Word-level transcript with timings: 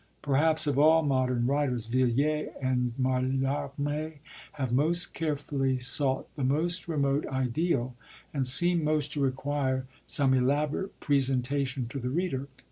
Perhaps 0.23 0.65
of 0.65 0.79
all 0.79 1.03
modern 1.03 1.45
writers 1.45 1.85
Villiers 1.85 2.49
and 2.59 2.91
Mallarmé 2.99 4.13
have 4.53 4.71
most 4.71 5.13
carefully 5.13 5.77
sought 5.77 6.25
the 6.35 6.43
most 6.43 6.87
remote 6.87 7.27
ideal, 7.27 7.95
and 8.33 8.47
seem 8.47 8.83
most 8.83 9.11
to 9.13 9.19
require 9.21 9.85
some 10.07 10.33
elaborate 10.33 10.99
presentation 11.01 11.87
to 11.87 11.99
the 11.99 12.09
reader. 12.09 12.47